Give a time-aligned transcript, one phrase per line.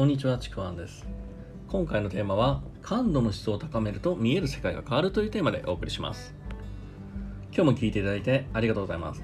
[0.00, 1.06] こんにちは、ちくわんです。
[1.68, 6.34] 今回のテーマは、感度の質を高めると見える世界が変わるというテーマでお送りします。
[7.52, 9.22] 今日も聞いていただいてありがとうございます。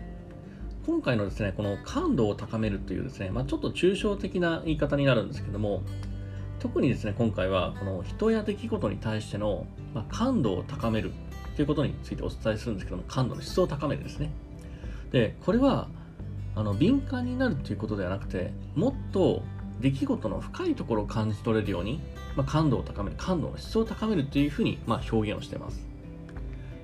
[0.85, 5.83] 今回のですね、この感度を高めるというですね、まあ、ちょっと抽象的な言い方になるんですけども、
[6.59, 11.13] 特にですね、今回はこの人や出来事に対しての、まあ、感度を高める
[11.55, 14.31] ということについてお伝えするんですけども、感度の質を高めるですね。
[15.11, 15.89] で、これは
[16.55, 19.43] あの敏感になるということではなくて、もっと
[19.81, 22.01] 出来事の深いところを感じ取れるように、
[22.35, 25.87] まあ、感度を高める、感度の質を高めるというふうに、まあ、表現をしています。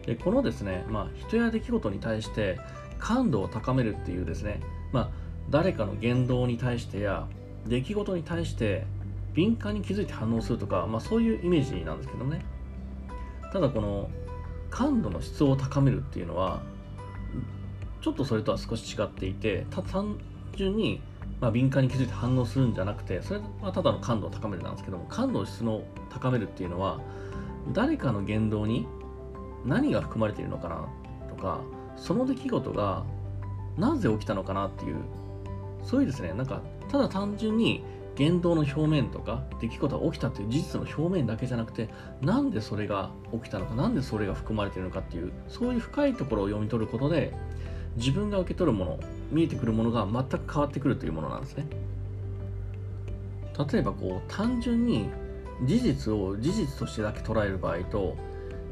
[0.07, 2.59] でこのですね、まあ、人や出来事に対して
[2.99, 4.61] 感度を高めるっていうですね、
[4.93, 5.11] まあ、
[5.51, 7.27] 誰かの言動に対してや
[7.67, 8.85] 出来事に対して
[9.33, 12.45] 敏感に気づいて反応するとか、まあ、そういうイメージなんですけどね
[13.53, 14.11] ただこの
[14.71, 16.63] 感度の質を高めるっていうのは
[18.01, 20.19] ちょっとそれとは少し違っていてた単
[20.57, 21.01] 純に
[21.43, 27.01] まあ、敏感に気づいて反応するんじゃなくてそれはただの感度を高めるなんですけども感度の質の高めるっていうのは
[27.73, 28.87] 誰かの言動に
[29.65, 30.89] 何が含まれているのかな
[31.29, 31.61] とか
[31.97, 33.05] その出来事が
[33.77, 34.99] なぜ起きたのかなっていう
[35.83, 37.83] そういうですねなんかただ単純に
[38.15, 41.89] 言動の表面とか出来事が起きたっていう事実の表面だけじゃなくて
[42.21, 47.33] なんでそれが起きたのかなんでそれが含まれているのかっていうそういう深いところを読み取ることで
[47.97, 51.67] 自分が受け取るもの見えてくるものが全く変わってくるというものなんですね。
[53.73, 55.09] 例えばこう単純に
[55.65, 58.17] 事実を事実としてだけ捉える場合と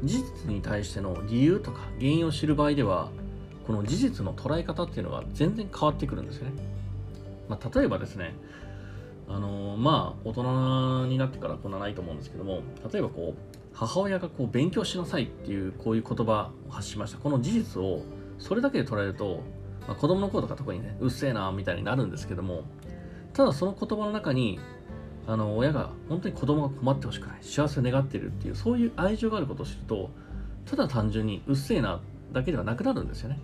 [0.03, 3.09] 事実に対しての理由とか原因を知る場合では
[3.67, 6.53] この事実の捉え方っていうのが全然変わってくるんですよね、
[7.47, 8.33] まあ、例えばですね
[9.29, 17.17] あのー、まあ大人になってからこんなないと思うんですけども例えばこう母親がこう勉強しなさいっていうこういう言葉を発しました。
[17.19, 18.01] この事実を
[18.41, 19.41] それだけで捉えると、
[19.87, 22.63] まあ、子供の頃とか特にねうっせえなみたいになるんですけども
[23.33, 24.59] ただその言葉の中に
[25.27, 30.09] あの親が本当に子供が困ってほしくない幸せを願ってるっていうそういう愛情があることを知ると
[30.65, 32.01] ただ単純にうっせえな
[32.33, 33.39] だけではなくなるんですよね。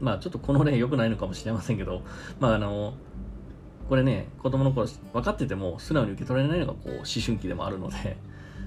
[0.00, 2.02] まあちょっとこの例良くないのかもしれませんけど
[2.38, 2.94] まああの
[3.88, 8.16] これね子供の頃分かってても素直に受け取れないのがこう思春期でもあるので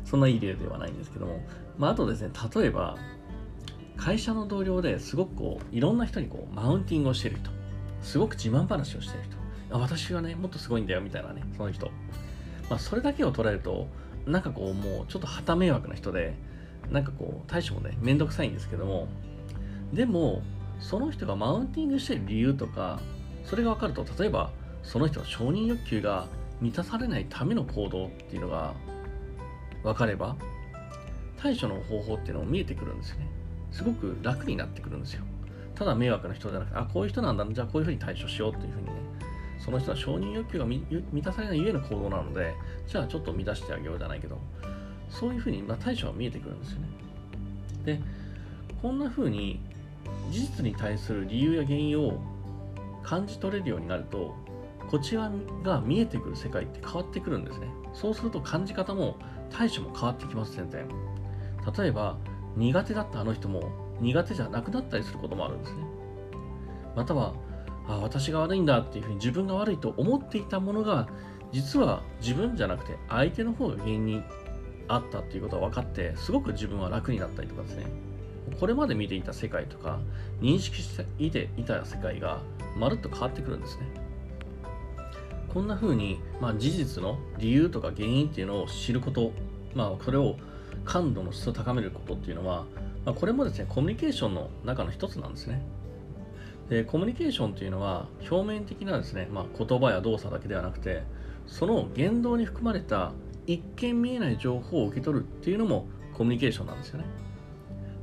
[0.03, 1.41] そんないい例ではないんですけども
[1.77, 2.97] まああとですね例えば
[4.01, 7.51] 会社の同僚ですごくこういろんな人にこうマウンティングをしてる人。
[8.01, 9.37] すごく自慢話をしてる人。
[9.75, 11.85] あ私はねもっとすごいんだよみたいなねその人、
[12.67, 13.87] まあ、それだけを捉えると
[14.25, 16.33] なんかこうもうちょっと旗迷惑な人で
[16.89, 19.07] なんかこう対処もねめんどくさいんですけども。
[19.93, 20.41] でも
[20.79, 22.99] その人がマウンティングしてる理由とか
[23.45, 24.49] それが分かると例えば
[24.81, 26.25] その人の承認欲求が
[26.59, 28.73] 満たされないための行動っていうのが
[29.83, 30.35] 分かれば
[31.37, 33.40] 対処の方法っていうのも見えてくるんですよね。
[33.71, 35.23] すごく楽になってくるんですよ。
[35.75, 38.93] ただ迷惑な人じゃなくて、あ、こういう人なんだ、じゃあこういうふうに対処しようっていうふうにね、
[39.59, 40.85] その人は承認欲求が満
[41.23, 42.53] たされないゆえの行動なので、
[42.87, 44.37] じゃあちょっと満たしてあげようじゃないけど、
[45.09, 46.87] そういうふうに、まあ、対処が見えてくるんですよね。
[47.85, 48.01] で、
[48.81, 49.59] こんなふうに
[50.31, 52.19] 事実に対する理由や原因を
[53.03, 54.35] 感じ取れるようになると、
[54.89, 55.31] こちら
[55.63, 57.67] が見えてくる世界って変わってくるんですね。
[57.93, 59.17] そうすると感じ方も
[59.49, 60.87] 対処も変わってきます、全然。
[61.77, 62.17] 例えば、
[62.55, 65.83] 苦手だったあの人も苦手じゃなくなったりすることもあるんですね。
[66.95, 67.33] または、
[67.87, 71.07] あ私が悪いんだっていうふうに自分が悪いと思っていたものが
[71.51, 74.23] 実は自分じゃなくて相手の方が原因に
[74.87, 77.85] あったっていうことが分かってすごく自分は楽になったりとかですね
[78.59, 79.99] これまで見ていた世界とか
[80.41, 82.41] 認識していた世界が
[82.77, 83.83] まるっと変わってくるんですね
[85.53, 89.31] こんな風に、まあ、事実の理由とか原因っていうのを知ること
[89.73, 90.35] まあそれを
[90.85, 92.65] 感度の質を高めることっていうのは、
[93.05, 95.61] まあ、これもですね、コミュニケーションの中の一つなんですね。
[96.69, 101.03] で、コミュニケーションというのは、表面的なですね、まあ、言葉や動作だけではなくて、
[101.47, 103.11] その言動に含まれた
[103.47, 107.05] 一見見えない情報を受け取るっていうのもコミュニケーションなんですよね。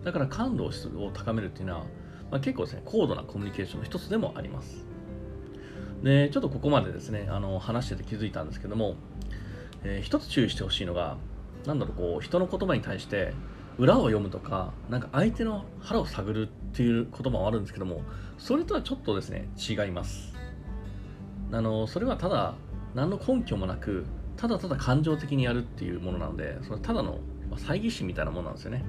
[0.05, 1.85] だから感度質を高めるっていうのは、
[2.31, 4.85] まあ、結構ですね、高度なコミュニケーションの一つでもあります。
[6.03, 8.97] で、ちょっとここまでですね、あの話してて気づいたんですけども、
[9.83, 11.17] えー、一つ注意してほしいのが、
[11.69, 13.35] なんだろうこう人の言葉に対して
[13.77, 18.01] 裏を読むとかなんか相手の腹を探るっていう言葉もあるんですけども
[18.39, 20.35] それとはちょっとですね違います。
[21.53, 22.55] あのそれはただ
[22.95, 24.07] 何の根拠もなく
[24.37, 27.19] ただただ感情的にやるっていうものなのでそれただの
[27.57, 28.85] 猜疑心みたいなものなんですよね。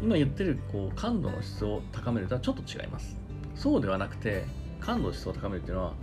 [0.00, 3.16] 今言ってるこう感度の質を高めるとはちょっと違います。
[3.56, 4.44] そうではなくて
[4.80, 5.94] 感度の質を高めるっていうのは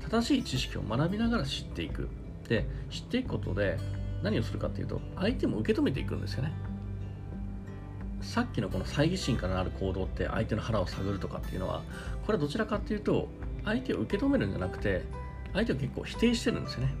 [0.00, 2.08] 正しい知識を学びながら知っていく。
[2.48, 3.78] で知っていくことで
[4.22, 6.52] 何をするかっていうと相手も受け止めていくんですよね。
[8.20, 11.82] さっきのこの猜疑心からなる行動って相手の腹を探るとかっていうのは
[12.26, 13.28] これはどちらかっていうと
[13.64, 15.02] 相手を受け止めるんじゃなくて
[15.52, 16.94] 相手を結構否定してるんですよね。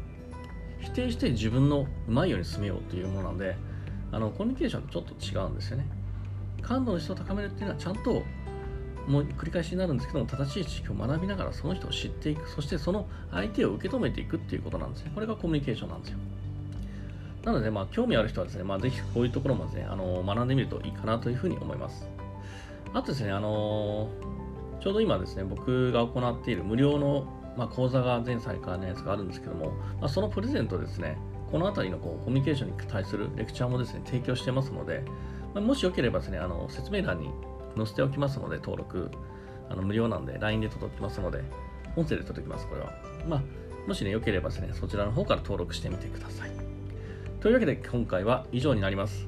[0.80, 3.56] 否定して自分のうまいように進めようというものなので
[4.12, 5.86] あのコミュニケーションとちょっと違うんですよね。
[6.62, 8.22] 感度の質を高めるっていうのはちゃんと
[9.06, 12.48] もう繰り返しになるんですけども正しい知識を学びながらその人を知っていく。
[12.48, 15.12] そしてその相手を受け止めていくっていうことなんですね。
[15.14, 16.18] これがコミュニケーションなんですよ。
[17.48, 22.06] なので、まあ、興味ある人はですね、まあ、ぜひこういうところもですね、あの学んでみるといいかなというふうに思います。
[22.92, 24.10] あとですね、あの
[24.80, 31.16] ちょうど今ですね、僕が行っている無料の、まあ、講座が前歳からのやつがあるんですけども、まあ、そのプレゼントですね、
[31.50, 35.02] この辺りのこうコミュニケーションに対するレクチャーもですね、提供してますので、
[35.54, 37.30] まあ、もしよければですね、あの説明欄に
[37.78, 39.10] 載せておきますので、登録、
[39.70, 41.42] あの無料なんで LINE で届きますので、
[41.96, 42.92] 音声で届きます、これは。
[43.26, 43.42] まあ、
[43.86, 46.67] もしね、よければですね、そちらの方から登録してみてください。
[47.48, 49.26] というわけで今回は以上になります。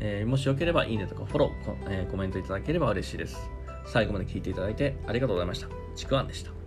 [0.00, 3.50] えー、もしよければいいねとかフォロー、えー、コメントいただければ嬉しいです。
[3.84, 5.68] 最後まで聞いていただいてありがとうございました。
[5.94, 6.63] ちくわんでした。